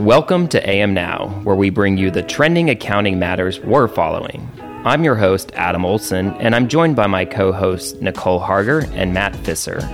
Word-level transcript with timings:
Welcome 0.00 0.48
to 0.48 0.66
AM 0.66 0.94
Now, 0.94 1.28
where 1.44 1.54
we 1.54 1.68
bring 1.68 1.98
you 1.98 2.10
the 2.10 2.22
trending 2.22 2.70
accounting 2.70 3.18
matters 3.18 3.60
we're 3.60 3.86
following. 3.86 4.50
I'm 4.86 5.04
your 5.04 5.14
host, 5.14 5.52
Adam 5.56 5.84
Olsen, 5.84 6.28
and 6.36 6.56
I'm 6.56 6.68
joined 6.68 6.96
by 6.96 7.06
my 7.06 7.26
co 7.26 7.52
hosts, 7.52 8.00
Nicole 8.00 8.38
Harger 8.38 8.86
and 8.94 9.12
Matt 9.12 9.34
Fisser. 9.34 9.86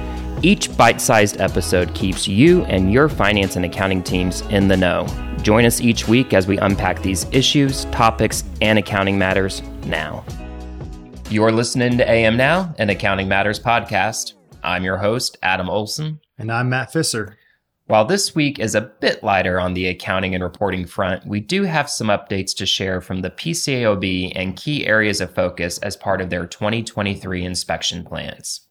Each 0.45 0.75
bite 0.77 1.01
sized 1.01 1.41
episode 1.41 1.93
keeps 1.93 2.29
you 2.29 2.63
and 2.67 2.93
your 2.93 3.09
finance 3.09 3.57
and 3.57 3.65
accounting 3.65 4.01
teams 4.01 4.43
in 4.43 4.69
the 4.69 4.77
know. 4.77 5.09
Join 5.43 5.65
us 5.65 5.81
each 5.81 6.07
week 6.07 6.33
as 6.33 6.47
we 6.47 6.57
unpack 6.59 7.03
these 7.03 7.27
issues, 7.33 7.87
topics, 7.87 8.45
and 8.63 8.79
accounting 8.79 9.19
matters 9.19 9.61
now. 9.87 10.25
You're 11.31 11.51
listening 11.51 11.99
to 11.99 12.09
AM 12.09 12.37
Now, 12.37 12.73
an 12.79 12.91
Accounting 12.91 13.27
Matters 13.27 13.59
podcast. 13.59 14.35
I'm 14.63 14.85
your 14.85 14.99
host, 14.99 15.37
Adam 15.43 15.69
Olsen. 15.69 16.21
And 16.39 16.53
I'm 16.53 16.69
Matt 16.69 16.93
Fisser. 16.93 17.35
While 17.89 18.05
this 18.05 18.35
week 18.35 18.59
is 18.59 18.75
a 18.75 18.81
bit 18.81 19.23
lighter 19.23 19.61
on 19.61 19.75
the 19.75 19.87
accounting 19.87 20.35
and 20.35 20.43
reporting 20.43 20.87
front, 20.87 21.25
we 21.25 21.39
do 21.39 21.63
have 21.63 21.89
some 21.89 22.09
updates 22.09 22.53
to 22.57 22.67
share 22.67 23.01
from 23.01 23.21
the 23.23 23.31
PCAOB 23.31 24.33
and 24.35 24.57
key 24.57 24.85
areas 24.89 25.21
of 25.21 25.33
focus 25.33 25.79
as 25.79 25.97
part 25.97 26.21
of 26.21 26.29
their 26.29 26.47
2023 26.47 27.45
inspection 27.45 28.05
plans. 28.05 28.63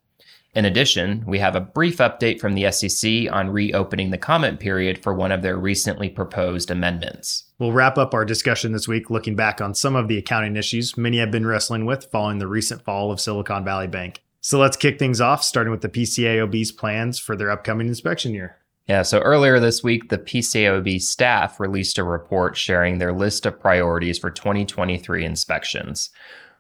In 0.54 0.66
addition, 0.66 1.24
we 1.26 1.40
have 1.40 1.56
a 1.56 1.62
brief 1.62 2.00
update 2.00 2.42
from 2.42 2.56
the 2.56 2.70
SEC 2.70 3.32
on 3.32 3.52
reopening 3.52 4.12
the 4.12 4.18
comment 4.18 4.60
period 4.60 5.02
for 5.02 5.14
one 5.14 5.32
of 5.32 5.42
their 5.42 5.58
recently 5.58 6.10
proposed 6.10 6.70
amendments. 6.70 7.46
We'll 7.58 7.72
wrap 7.72 7.98
up 7.98 8.14
our 8.14 8.26
discussion 8.26 8.74
this 8.74 8.88
week 8.88 9.10
looking 9.10 9.38
back 9.38 9.62
on 9.62 9.76
some 9.76 9.96
of 9.96 10.10
the 10.10 10.18
accounting 10.18 10.58
issues 10.58 10.98
many 10.98 11.20
have 11.20 11.32
been 11.32 11.48
wrestling 11.48 11.86
with 11.86 12.12
following 12.12 12.40
the 12.40 12.48
recent 12.48 12.84
fall 12.84 13.14
of 13.14 13.22
Silicon 13.22 13.64
Valley 13.64 13.88
Bank. 13.88 14.24
So 14.42 14.60
let's 14.60 14.76
kick 14.76 15.00
things 15.00 15.22
off, 15.22 15.42
starting 15.42 15.72
with 15.72 15.82
the 15.82 15.90
PCAOB's 15.90 16.74
plans 16.74 17.18
for 17.18 17.38
their 17.38 17.50
upcoming 17.50 17.88
inspection 17.88 18.34
year. 18.34 18.58
Yeah, 18.88 19.02
so 19.02 19.20
earlier 19.20 19.60
this 19.60 19.84
week, 19.84 20.10
the 20.10 20.20
PCAOB 20.20 21.02
staff 21.02 21.60
released 21.60 21.98
a 21.98 22.04
report 22.04 22.56
sharing 22.56 23.00
their 23.00 23.14
list 23.14 23.48
of 23.48 23.60
priorities 23.60 24.20
for 24.20 24.30
2023 24.30 25.26
inspections. 25.26 26.12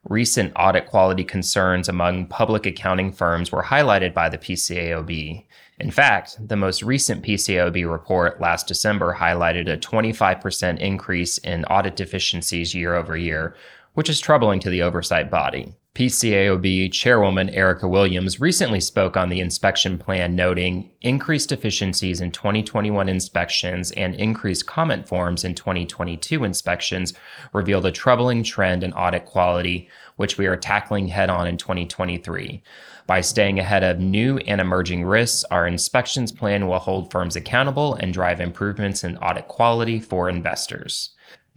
Recent 0.05 0.51
audit 0.55 0.87
quality 0.87 1.23
concerns 1.23 1.87
among 1.87 2.25
public 2.27 2.65
accounting 2.65 3.11
firms 3.11 3.51
were 3.51 3.63
highlighted 3.63 4.13
by 4.15 4.29
the 4.29 4.39
PCAOB. 4.39 5.45
In 5.79 5.91
fact, 5.91 6.37
the 6.47 6.55
most 6.55 6.81
recent 6.81 7.23
PCAOB 7.23 7.91
report 7.91 8.41
last 8.41 8.67
December 8.67 9.17
highlighted 9.19 9.71
a 9.71 9.77
25% 9.77 10.79
increase 10.79 11.37
in 11.39 11.65
audit 11.65 11.95
deficiencies 11.95 12.73
year 12.73 12.95
over 12.95 13.15
year, 13.15 13.55
which 13.95 14.09
is 14.09 14.21
troubling 14.21 14.59
to 14.59 14.69
the 14.69 14.81
oversight 14.81 15.31
body. 15.31 15.73
PCAOB 15.95 16.91
Chairwoman 16.91 17.49
Erica 17.51 17.87
Williams 17.87 18.41
recently 18.41 18.81
spoke 18.81 19.15
on 19.15 19.29
the 19.29 19.39
inspection 19.39 19.97
plan, 19.97 20.35
noting 20.35 20.91
increased 20.99 21.53
efficiencies 21.53 22.19
in 22.19 22.31
2021 22.31 23.07
inspections 23.07 23.91
and 23.91 24.13
increased 24.15 24.67
comment 24.67 25.07
forms 25.07 25.45
in 25.45 25.55
2022 25.55 26.43
inspections 26.43 27.13
revealed 27.53 27.85
a 27.85 27.93
troubling 27.93 28.43
trend 28.43 28.83
in 28.83 28.91
audit 28.91 29.23
quality, 29.23 29.87
which 30.17 30.37
we 30.37 30.47
are 30.47 30.57
tackling 30.57 31.07
head 31.07 31.29
on 31.29 31.47
in 31.47 31.55
2023. 31.55 32.61
By 33.07 33.21
staying 33.21 33.59
ahead 33.59 33.85
of 33.85 33.99
new 33.99 34.37
and 34.39 34.59
emerging 34.59 35.05
risks, 35.05 35.45
our 35.45 35.65
inspections 35.65 36.33
plan 36.33 36.67
will 36.67 36.79
hold 36.79 37.09
firms 37.09 37.37
accountable 37.37 37.93
and 37.93 38.13
drive 38.13 38.41
improvements 38.41 39.05
in 39.05 39.15
audit 39.19 39.47
quality 39.47 40.01
for 40.01 40.27
investors. 40.27 41.11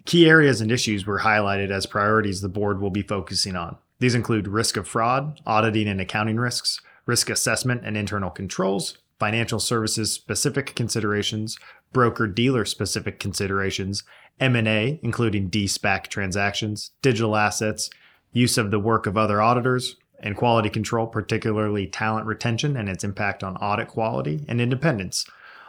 Key 0.08 0.26
areas 0.26 0.62
and 0.62 0.72
issues 0.72 1.04
were 1.04 1.18
highlighted 1.18 1.70
as 1.70 1.84
priorities 1.84 2.40
the 2.40 2.48
board 2.48 2.80
will 2.80 2.88
be 2.88 3.02
focusing 3.02 3.54
on. 3.54 3.76
These 3.98 4.14
include 4.14 4.48
risk 4.48 4.78
of 4.78 4.88
fraud, 4.88 5.38
auditing 5.44 5.86
and 5.86 6.00
accounting 6.00 6.38
risks, 6.38 6.80
risk 7.04 7.28
assessment 7.28 7.82
and 7.84 7.94
internal 7.94 8.30
controls, 8.30 8.96
financial 9.18 9.60
services 9.60 10.10
specific 10.10 10.74
considerations, 10.74 11.58
broker 11.92 12.26
dealer 12.26 12.64
specific 12.64 13.20
considerations, 13.20 14.02
M&A 14.40 14.98
including 15.02 15.50
de-SPAC 15.50 16.06
transactions, 16.06 16.92
digital 17.02 17.36
assets, 17.36 17.90
use 18.32 18.56
of 18.56 18.70
the 18.70 18.80
work 18.80 19.06
of 19.06 19.18
other 19.18 19.42
auditors, 19.42 19.96
and 20.20 20.38
quality 20.38 20.70
control, 20.70 21.06
particularly 21.06 21.86
talent 21.86 22.24
retention 22.24 22.78
and 22.78 22.88
its 22.88 23.04
impact 23.04 23.44
on 23.44 23.58
audit 23.58 23.88
quality 23.88 24.46
and 24.48 24.58
independence. 24.58 25.26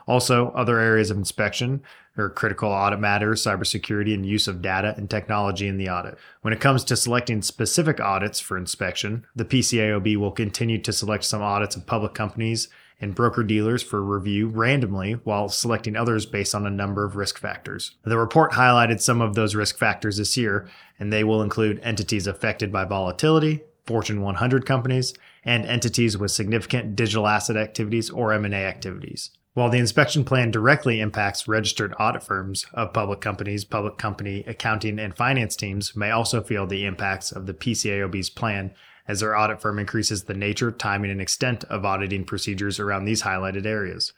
Also, 0.10 0.50
other 0.56 0.80
areas 0.80 1.12
of 1.12 1.18
inspection 1.18 1.84
are 2.18 2.32
critical 2.32 2.72
audit 2.72 3.00
matters, 3.00 3.44
cybersecurity, 3.44 4.12
and 4.12 4.26
use 4.26 4.48
of 4.48 4.60
data 4.60 4.96
and 4.98 5.08
technology 5.08 5.68
in 5.68 5.78
the 5.78 5.88
audit. 5.88 6.18
When 6.42 6.52
it 6.52 6.60
comes 6.60 6.84
to 6.86 6.98
selecting 6.98 7.44
specific 7.44 8.00
audits 8.00 8.40
for 8.40 8.58
inspection, 8.58 9.28
the 9.36 9.46
PCAOB 9.46 10.18
will 10.18 10.32
continue 10.32 10.80
to 10.80 10.92
select 10.92 11.26
some 11.26 11.44
audits 11.44 11.76
of 11.76 11.86
public 11.86 12.16
companies 12.16 12.70
and 13.00 13.14
broker 13.14 13.44
dealers 13.44 13.84
for 13.84 14.02
review 14.02 14.48
randomly 14.48 15.14
while 15.26 15.48
selecting 15.48 15.96
others 15.96 16.26
based 16.26 16.56
on 16.56 16.66
a 16.66 16.72
number 16.72 17.06
of 17.06 17.16
risk 17.16 17.38
factors. 17.38 17.92
The 18.04 18.18
report 18.18 18.54
highlighted 18.54 19.02
some 19.02 19.22
of 19.22 19.36
those 19.36 19.54
risk 19.54 19.78
factors 19.78 20.18
this 20.18 20.36
year, 20.36 20.68
and 21.00 21.14
they 21.14 21.24
will 21.24 21.44
include 21.44 21.82
entities 21.84 22.26
affected 22.26 22.72
by 22.72 22.86
volatility, 22.86 23.62
Fortune 23.86 24.24
100 24.24 24.66
companies, 24.66 25.14
and 25.44 25.68
entities 25.68 26.18
with 26.18 26.32
significant 26.32 26.96
digital 26.96 27.28
asset 27.28 27.58
activities 27.58 28.10
or 28.10 28.34
M&A 28.34 28.56
activities. 28.56 29.30
While 29.56 29.70
the 29.70 29.80
inspection 29.80 30.24
plan 30.24 30.52
directly 30.52 31.00
impacts 31.00 31.48
registered 31.48 31.94
audit 32.00 32.24
firms 32.24 32.66
of 32.74 32.94
public 32.94 33.20
companies, 33.20 33.66
public 33.66 33.98
company 33.98 34.44
accounting 34.46 35.00
and 35.00 35.16
finance 35.16 35.56
teams 35.56 35.96
may 35.96 36.12
also 36.12 36.42
feel 36.42 36.68
the 36.68 36.86
impacts 36.86 37.32
of 37.32 37.46
the 37.46 37.54
PCAOB's 37.54 38.30
plan 38.30 38.74
as 39.08 39.22
their 39.22 39.36
audit 39.36 39.60
firm 39.60 39.80
increases 39.80 40.24
the 40.24 40.36
nature, 40.36 40.72
timing, 40.72 41.10
and 41.10 41.20
extent 41.20 41.64
of 41.66 41.84
auditing 41.84 42.24
procedures 42.24 42.80
around 42.80 43.06
these 43.06 43.24
highlighted 43.24 43.66
areas. 43.66 44.14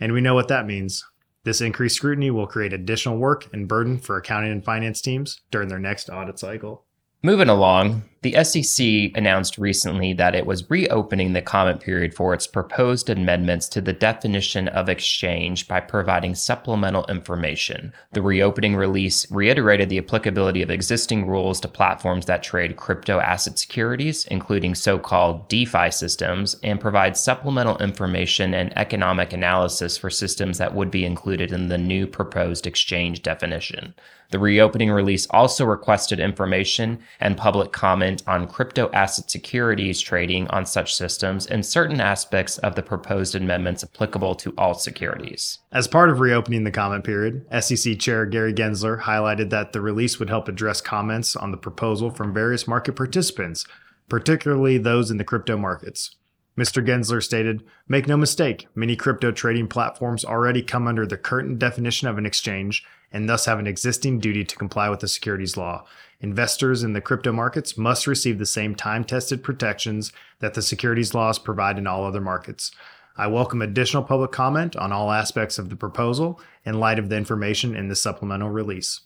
And 0.00 0.12
we 0.12 0.20
know 0.20 0.34
what 0.34 0.48
that 0.48 0.66
means. 0.66 1.06
This 1.44 1.60
increased 1.60 1.96
scrutiny 1.96 2.30
will 2.32 2.48
create 2.48 2.72
additional 2.72 3.18
work 3.18 3.48
and 3.52 3.68
burden 3.68 3.98
for 3.98 4.16
accounting 4.16 4.50
and 4.50 4.64
finance 4.64 5.00
teams 5.00 5.40
during 5.52 5.68
their 5.68 5.78
next 5.78 6.10
audit 6.10 6.40
cycle. 6.40 6.84
Moving 7.22 7.48
along, 7.48 8.02
the 8.22 8.42
SEC 8.44 9.16
announced 9.16 9.58
recently 9.58 10.12
that 10.12 10.36
it 10.36 10.46
was 10.46 10.70
reopening 10.70 11.32
the 11.32 11.42
comment 11.42 11.80
period 11.80 12.14
for 12.14 12.32
its 12.32 12.46
proposed 12.46 13.10
amendments 13.10 13.68
to 13.70 13.80
the 13.80 13.92
definition 13.92 14.68
of 14.68 14.88
exchange 14.88 15.66
by 15.66 15.80
providing 15.80 16.36
supplemental 16.36 17.04
information. 17.06 17.92
The 18.12 18.22
reopening 18.22 18.76
release 18.76 19.28
reiterated 19.30 19.88
the 19.88 19.98
applicability 19.98 20.62
of 20.62 20.70
existing 20.70 21.26
rules 21.26 21.58
to 21.60 21.68
platforms 21.68 22.26
that 22.26 22.44
trade 22.44 22.76
crypto 22.76 23.18
asset 23.18 23.58
securities, 23.58 24.24
including 24.26 24.76
so 24.76 25.00
called 25.00 25.48
DeFi 25.48 25.90
systems, 25.90 26.54
and 26.62 26.80
provides 26.80 27.18
supplemental 27.18 27.76
information 27.78 28.54
and 28.54 28.76
economic 28.78 29.32
analysis 29.32 29.96
for 29.96 30.10
systems 30.10 30.58
that 30.58 30.74
would 30.74 30.92
be 30.92 31.04
included 31.04 31.50
in 31.50 31.68
the 31.68 31.78
new 31.78 32.06
proposed 32.06 32.68
exchange 32.68 33.22
definition. 33.22 33.94
The 34.30 34.38
reopening 34.38 34.90
release 34.90 35.26
also 35.28 35.66
requested 35.66 36.18
information 36.18 37.00
and 37.20 37.36
public 37.36 37.70
comment 37.72 38.11
on 38.26 38.46
crypto 38.46 38.90
asset 38.92 39.30
securities 39.30 40.00
trading 40.00 40.46
on 40.48 40.66
such 40.66 40.94
systems 40.94 41.46
and 41.46 41.64
certain 41.64 42.00
aspects 42.00 42.58
of 42.58 42.74
the 42.74 42.82
proposed 42.82 43.34
amendments 43.34 43.84
applicable 43.84 44.34
to 44.34 44.52
all 44.58 44.74
securities. 44.74 45.58
As 45.70 45.88
part 45.88 46.10
of 46.10 46.20
reopening 46.20 46.64
the 46.64 46.70
comment 46.70 47.04
period, 47.04 47.46
SEC 47.60 47.98
Chair 47.98 48.26
Gary 48.26 48.52
Gensler 48.52 49.02
highlighted 49.02 49.50
that 49.50 49.72
the 49.72 49.80
release 49.80 50.18
would 50.18 50.28
help 50.28 50.48
address 50.48 50.80
comments 50.80 51.34
on 51.36 51.52
the 51.52 51.56
proposal 51.56 52.10
from 52.10 52.34
various 52.34 52.68
market 52.68 52.96
participants, 52.96 53.64
particularly 54.08 54.76
those 54.76 55.10
in 55.10 55.16
the 55.16 55.24
crypto 55.24 55.56
markets. 55.56 56.16
Mr. 56.58 56.84
Gensler 56.86 57.22
stated, 57.22 57.64
Make 57.88 58.06
no 58.06 58.16
mistake, 58.16 58.66
many 58.74 58.94
crypto 58.94 59.32
trading 59.32 59.68
platforms 59.68 60.24
already 60.24 60.62
come 60.62 60.86
under 60.86 61.06
the 61.06 61.16
current 61.16 61.58
definition 61.58 62.08
of 62.08 62.18
an 62.18 62.26
exchange 62.26 62.84
and 63.10 63.28
thus 63.28 63.46
have 63.46 63.58
an 63.58 63.66
existing 63.66 64.18
duty 64.18 64.44
to 64.44 64.56
comply 64.56 64.88
with 64.88 65.00
the 65.00 65.08
securities 65.08 65.56
law. 65.56 65.84
Investors 66.22 66.84
in 66.84 66.92
the 66.92 67.00
crypto 67.00 67.32
markets 67.32 67.76
must 67.76 68.06
receive 68.06 68.38
the 68.38 68.46
same 68.46 68.76
time 68.76 69.02
tested 69.02 69.42
protections 69.42 70.12
that 70.38 70.54
the 70.54 70.62
securities 70.62 71.14
laws 71.14 71.36
provide 71.36 71.78
in 71.78 71.88
all 71.88 72.04
other 72.04 72.20
markets. 72.20 72.70
I 73.16 73.26
welcome 73.26 73.60
additional 73.60 74.04
public 74.04 74.30
comment 74.30 74.76
on 74.76 74.92
all 74.92 75.10
aspects 75.10 75.58
of 75.58 75.68
the 75.68 75.74
proposal 75.74 76.40
in 76.64 76.78
light 76.78 77.00
of 77.00 77.08
the 77.08 77.16
information 77.16 77.74
in 77.74 77.88
the 77.88 77.96
supplemental 77.96 78.50
release. 78.50 79.00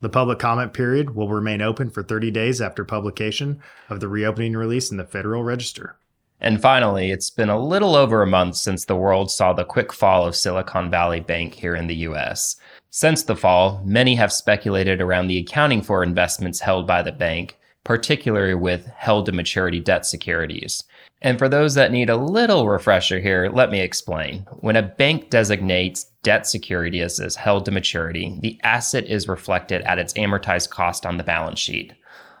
The 0.00 0.08
public 0.08 0.38
comment 0.38 0.72
period 0.72 1.16
will 1.16 1.28
remain 1.28 1.60
open 1.60 1.90
for 1.90 2.04
30 2.04 2.30
days 2.30 2.60
after 2.60 2.84
publication 2.84 3.60
of 3.88 3.98
the 3.98 4.08
reopening 4.08 4.56
release 4.56 4.92
in 4.92 4.96
the 4.96 5.04
Federal 5.04 5.42
Register. 5.42 5.96
And 6.40 6.62
finally, 6.62 7.10
it's 7.10 7.30
been 7.30 7.50
a 7.50 7.62
little 7.62 7.96
over 7.96 8.22
a 8.22 8.26
month 8.26 8.56
since 8.56 8.84
the 8.84 8.96
world 8.96 9.30
saw 9.30 9.52
the 9.52 9.64
quick 9.64 9.92
fall 9.92 10.24
of 10.24 10.36
Silicon 10.36 10.88
Valley 10.88 11.20
Bank 11.20 11.52
here 11.52 11.74
in 11.74 11.88
the 11.88 11.96
US. 11.96 12.56
Since 12.92 13.22
the 13.22 13.36
fall, 13.36 13.80
many 13.84 14.16
have 14.16 14.32
speculated 14.32 15.00
around 15.00 15.28
the 15.28 15.38
accounting 15.38 15.80
for 15.80 16.02
investments 16.02 16.58
held 16.58 16.88
by 16.88 17.02
the 17.02 17.12
bank, 17.12 17.56
particularly 17.84 18.54
with 18.54 18.86
held 18.96 19.26
to 19.26 19.32
maturity 19.32 19.78
debt 19.78 20.04
securities. 20.04 20.82
And 21.22 21.38
for 21.38 21.48
those 21.48 21.74
that 21.74 21.92
need 21.92 22.10
a 22.10 22.16
little 22.16 22.66
refresher 22.66 23.20
here, 23.20 23.48
let 23.48 23.70
me 23.70 23.80
explain. 23.80 24.44
When 24.58 24.74
a 24.74 24.82
bank 24.82 25.30
designates 25.30 26.06
debt 26.24 26.48
securities 26.48 27.20
as 27.20 27.36
held 27.36 27.64
to 27.66 27.70
maturity, 27.70 28.36
the 28.42 28.58
asset 28.64 29.06
is 29.06 29.28
reflected 29.28 29.82
at 29.82 30.00
its 30.00 30.14
amortized 30.14 30.70
cost 30.70 31.06
on 31.06 31.16
the 31.16 31.22
balance 31.22 31.60
sheet. 31.60 31.92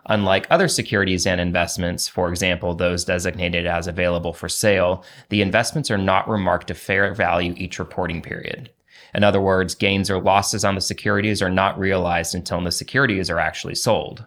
Unlike 0.06 0.48
other 0.50 0.66
securities 0.66 1.28
and 1.28 1.40
investments, 1.40 2.08
for 2.08 2.28
example, 2.28 2.74
those 2.74 3.04
designated 3.04 3.66
as 3.66 3.86
available 3.86 4.32
for 4.32 4.48
sale, 4.48 5.04
the 5.28 5.42
investments 5.42 5.92
are 5.92 5.98
not 5.98 6.28
remarked 6.28 6.66
to 6.68 6.74
fair 6.74 7.14
value 7.14 7.54
each 7.56 7.78
reporting 7.78 8.20
period. 8.20 8.70
In 9.14 9.24
other 9.24 9.40
words, 9.40 9.74
gains 9.74 10.10
or 10.10 10.20
losses 10.20 10.64
on 10.64 10.74
the 10.74 10.80
securities 10.80 11.42
are 11.42 11.50
not 11.50 11.78
realized 11.78 12.34
until 12.34 12.60
the 12.62 12.70
securities 12.70 13.30
are 13.30 13.38
actually 13.38 13.74
sold. 13.74 14.26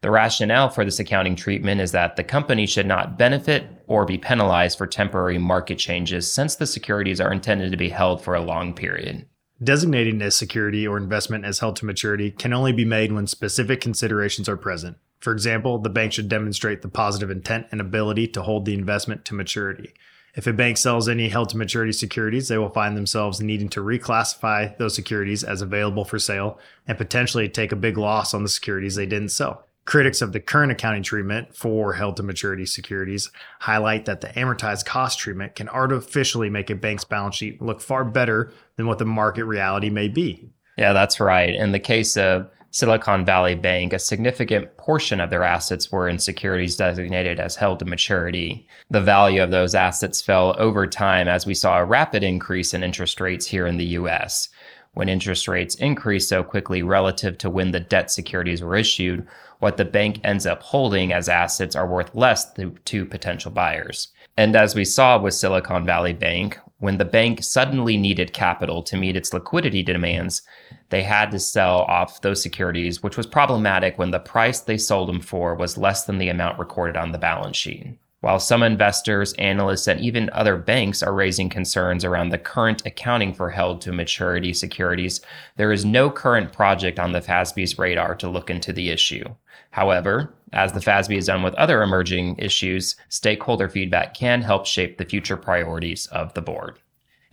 The 0.00 0.10
rationale 0.10 0.68
for 0.68 0.84
this 0.84 1.00
accounting 1.00 1.34
treatment 1.34 1.80
is 1.80 1.90
that 1.92 2.14
the 2.14 2.22
company 2.22 2.66
should 2.66 2.86
not 2.86 3.18
benefit 3.18 3.66
or 3.88 4.04
be 4.04 4.16
penalized 4.16 4.78
for 4.78 4.86
temporary 4.86 5.38
market 5.38 5.78
changes 5.78 6.32
since 6.32 6.54
the 6.54 6.66
securities 6.66 7.20
are 7.20 7.32
intended 7.32 7.72
to 7.72 7.76
be 7.76 7.88
held 7.88 8.22
for 8.22 8.34
a 8.34 8.40
long 8.40 8.74
period. 8.74 9.26
Designating 9.62 10.22
a 10.22 10.30
security 10.30 10.86
or 10.86 10.96
investment 10.96 11.44
as 11.44 11.58
held 11.58 11.74
to 11.76 11.84
maturity 11.84 12.30
can 12.30 12.52
only 12.52 12.72
be 12.72 12.84
made 12.84 13.10
when 13.10 13.26
specific 13.26 13.80
considerations 13.80 14.48
are 14.48 14.56
present. 14.56 14.96
For 15.18 15.32
example, 15.32 15.78
the 15.78 15.90
bank 15.90 16.12
should 16.12 16.28
demonstrate 16.28 16.82
the 16.82 16.88
positive 16.88 17.28
intent 17.28 17.66
and 17.72 17.80
ability 17.80 18.28
to 18.28 18.42
hold 18.42 18.66
the 18.66 18.74
investment 18.74 19.24
to 19.24 19.34
maturity. 19.34 19.94
If 20.34 20.46
a 20.46 20.52
bank 20.52 20.76
sells 20.76 21.08
any 21.08 21.28
held 21.28 21.48
to 21.50 21.56
maturity 21.56 21.92
securities, 21.92 22.48
they 22.48 22.58
will 22.58 22.68
find 22.68 22.96
themselves 22.96 23.40
needing 23.40 23.68
to 23.70 23.80
reclassify 23.80 24.76
those 24.78 24.94
securities 24.94 25.42
as 25.42 25.62
available 25.62 26.04
for 26.04 26.18
sale 26.18 26.58
and 26.86 26.98
potentially 26.98 27.48
take 27.48 27.72
a 27.72 27.76
big 27.76 27.98
loss 27.98 28.34
on 28.34 28.42
the 28.42 28.48
securities 28.48 28.94
they 28.94 29.06
didn't 29.06 29.30
sell. 29.30 29.64
Critics 29.84 30.20
of 30.20 30.32
the 30.32 30.40
current 30.40 30.70
accounting 30.70 31.02
treatment 31.02 31.56
for 31.56 31.94
held 31.94 32.16
to 32.18 32.22
maturity 32.22 32.66
securities 32.66 33.30
highlight 33.60 34.04
that 34.04 34.20
the 34.20 34.28
amortized 34.28 34.84
cost 34.84 35.18
treatment 35.18 35.54
can 35.54 35.68
artificially 35.70 36.50
make 36.50 36.68
a 36.68 36.74
bank's 36.74 37.04
balance 37.04 37.36
sheet 37.36 37.62
look 37.62 37.80
far 37.80 38.04
better 38.04 38.52
than 38.76 38.86
what 38.86 38.98
the 38.98 39.06
market 39.06 39.46
reality 39.46 39.88
may 39.88 40.08
be. 40.08 40.50
Yeah, 40.76 40.92
that's 40.92 41.20
right. 41.20 41.54
In 41.54 41.72
the 41.72 41.80
case 41.80 42.18
of 42.18 42.50
Silicon 42.70 43.24
Valley 43.24 43.54
Bank, 43.54 43.92
a 43.92 43.98
significant 43.98 44.76
portion 44.76 45.20
of 45.20 45.30
their 45.30 45.42
assets 45.42 45.90
were 45.90 46.08
in 46.08 46.18
securities 46.18 46.76
designated 46.76 47.40
as 47.40 47.56
held 47.56 47.78
to 47.78 47.86
maturity. 47.86 48.66
The 48.90 49.00
value 49.00 49.42
of 49.42 49.50
those 49.50 49.74
assets 49.74 50.20
fell 50.20 50.54
over 50.58 50.86
time 50.86 51.28
as 51.28 51.46
we 51.46 51.54
saw 51.54 51.78
a 51.78 51.84
rapid 51.84 52.22
increase 52.22 52.74
in 52.74 52.82
interest 52.82 53.20
rates 53.20 53.46
here 53.46 53.66
in 53.66 53.78
the 53.78 53.86
US. 53.86 54.50
When 54.92 55.08
interest 55.08 55.48
rates 55.48 55.76
increase 55.76 56.28
so 56.28 56.42
quickly 56.42 56.82
relative 56.82 57.38
to 57.38 57.50
when 57.50 57.70
the 57.70 57.80
debt 57.80 58.10
securities 58.10 58.62
were 58.62 58.76
issued, 58.76 59.26
what 59.60 59.76
the 59.76 59.84
bank 59.84 60.20
ends 60.22 60.46
up 60.46 60.62
holding 60.62 61.12
as 61.12 61.28
assets 61.28 61.74
are 61.74 61.86
worth 61.86 62.14
less 62.14 62.52
to, 62.52 63.04
potential 63.06 63.50
buyers. 63.50 64.08
And 64.36 64.54
as 64.54 64.74
we 64.74 64.84
saw 64.84 65.18
with 65.18 65.34
Silicon 65.34 65.86
Valley 65.86 66.12
Bank, 66.12 66.58
when 66.80 66.98
the 66.98 67.04
bank 67.04 67.42
suddenly 67.42 67.96
needed 67.96 68.32
capital 68.32 68.82
to 68.84 68.96
meet 68.96 69.16
its 69.16 69.34
liquidity 69.34 69.82
demands, 69.82 70.42
they 70.90 71.02
had 71.02 71.30
to 71.32 71.38
sell 71.38 71.80
off 71.82 72.20
those 72.20 72.40
securities, 72.40 73.02
which 73.02 73.16
was 73.16 73.26
problematic 73.26 73.98
when 73.98 74.12
the 74.12 74.20
price 74.20 74.60
they 74.60 74.78
sold 74.78 75.08
them 75.08 75.20
for 75.20 75.54
was 75.54 75.76
less 75.76 76.04
than 76.04 76.18
the 76.18 76.28
amount 76.28 76.58
recorded 76.58 76.96
on 76.96 77.10
the 77.10 77.18
balance 77.18 77.56
sheet. 77.56 77.98
While 78.20 78.40
some 78.40 78.64
investors, 78.64 79.32
analysts, 79.34 79.86
and 79.86 80.00
even 80.00 80.28
other 80.32 80.56
banks 80.56 81.04
are 81.04 81.14
raising 81.14 81.48
concerns 81.48 82.04
around 82.04 82.30
the 82.30 82.38
current 82.38 82.84
accounting 82.84 83.32
for 83.32 83.50
held 83.50 83.80
to 83.82 83.92
maturity 83.92 84.52
securities, 84.52 85.20
there 85.56 85.70
is 85.70 85.84
no 85.84 86.10
current 86.10 86.52
project 86.52 86.98
on 86.98 87.12
the 87.12 87.20
FASB's 87.20 87.78
radar 87.78 88.16
to 88.16 88.28
look 88.28 88.50
into 88.50 88.72
the 88.72 88.90
issue. 88.90 89.24
However, 89.70 90.34
as 90.52 90.72
the 90.72 90.80
FASB 90.80 91.14
has 91.16 91.26
done 91.26 91.42
with 91.42 91.54
other 91.54 91.82
emerging 91.82 92.36
issues, 92.38 92.96
stakeholder 93.08 93.68
feedback 93.68 94.14
can 94.14 94.42
help 94.42 94.66
shape 94.66 94.98
the 94.98 95.04
future 95.04 95.36
priorities 95.36 96.06
of 96.06 96.34
the 96.34 96.42
board. 96.42 96.78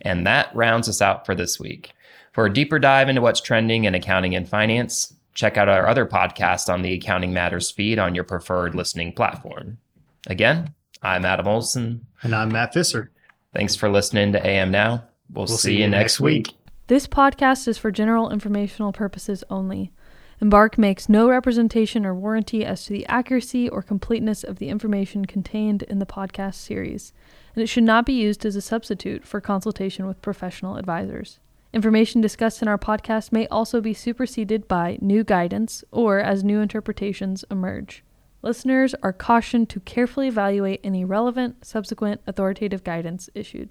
And 0.00 0.26
that 0.26 0.54
rounds 0.54 0.88
us 0.88 1.00
out 1.00 1.24
for 1.24 1.34
this 1.34 1.58
week. 1.58 1.92
For 2.32 2.46
a 2.46 2.52
deeper 2.52 2.78
dive 2.78 3.08
into 3.08 3.22
what's 3.22 3.40
trending 3.40 3.84
in 3.84 3.94
accounting 3.94 4.34
and 4.34 4.48
finance, 4.48 5.14
check 5.32 5.56
out 5.56 5.68
our 5.68 5.86
other 5.86 6.04
podcast 6.04 6.72
on 6.72 6.82
the 6.82 6.92
Accounting 6.92 7.32
Matters 7.32 7.70
feed 7.70 7.98
on 7.98 8.14
your 8.14 8.24
preferred 8.24 8.74
listening 8.74 9.12
platform. 9.12 9.78
Again, 10.26 10.74
I'm 11.02 11.24
Adam 11.24 11.48
Olsen. 11.48 12.06
And 12.22 12.34
I'm 12.34 12.50
Matt 12.52 12.74
Fisser. 12.74 13.08
Thanks 13.54 13.74
for 13.74 13.88
listening 13.88 14.32
to 14.32 14.46
AM 14.46 14.70
Now. 14.70 15.04
We'll, 15.30 15.46
we'll 15.46 15.56
see, 15.56 15.68
see, 15.68 15.80
you 15.80 15.88
next 15.88 16.20
week. 16.20 16.48
week. 16.48 16.56
This 16.88 17.06
podcast 17.06 17.66
is 17.68 17.78
for 17.78 17.90
general 17.90 18.30
informational 18.30 18.92
purposes 18.92 19.42
only. 19.50 19.92
Embark 20.38 20.76
makes 20.76 21.08
no 21.08 21.30
representation 21.30 22.04
or 22.04 22.14
warranty 22.14 22.62
as 22.62 22.84
to 22.84 22.92
the 22.92 23.06
accuracy 23.06 23.70
or 23.70 23.82
completeness 23.82 24.44
of 24.44 24.58
the 24.58 24.68
information 24.68 25.24
contained 25.24 25.82
in 25.84 25.98
the 25.98 26.04
podcast 26.04 26.56
series, 26.56 27.14
and 27.54 27.62
it 27.62 27.68
should 27.68 27.84
not 27.84 28.04
be 28.04 28.12
used 28.12 28.44
as 28.44 28.54
a 28.54 28.60
substitute 28.60 29.24
for 29.24 29.40
consultation 29.40 30.06
with 30.06 30.20
professional 30.20 30.76
advisors. 30.76 31.40
Information 31.72 32.20
discussed 32.20 32.60
in 32.60 32.68
our 32.68 32.78
podcast 32.78 33.32
may 33.32 33.46
also 33.48 33.80
be 33.80 33.94
superseded 33.94 34.68
by 34.68 34.98
new 35.00 35.24
guidance 35.24 35.82
or 35.90 36.20
as 36.20 36.44
new 36.44 36.60
interpretations 36.60 37.44
emerge. 37.50 38.04
Listeners 38.42 38.94
are 39.02 39.12
cautioned 39.14 39.70
to 39.70 39.80
carefully 39.80 40.28
evaluate 40.28 40.80
any 40.84 41.04
relevant, 41.04 41.64
subsequent 41.64 42.20
authoritative 42.26 42.84
guidance 42.84 43.30
issued. 43.34 43.70